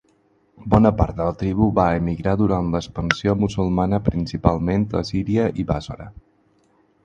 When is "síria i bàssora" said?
5.15-6.13